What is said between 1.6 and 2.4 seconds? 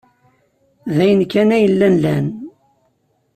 llan lan.